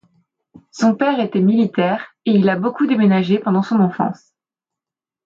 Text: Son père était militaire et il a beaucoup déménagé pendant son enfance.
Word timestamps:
Son 0.71 0.95
père 0.95 1.19
était 1.19 1.41
militaire 1.41 2.15
et 2.25 2.31
il 2.31 2.49
a 2.49 2.55
beaucoup 2.55 2.87
déménagé 2.87 3.37
pendant 3.37 3.61
son 3.61 3.79
enfance. 3.79 4.33